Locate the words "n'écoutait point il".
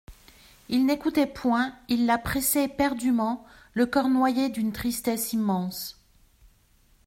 0.87-2.07